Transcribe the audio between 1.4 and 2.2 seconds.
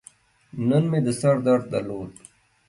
درد درلود.